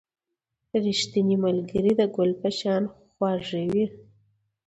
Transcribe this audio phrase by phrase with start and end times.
[0.83, 3.85] •ریښتینی ملګری د ګل په شان خوږ وي.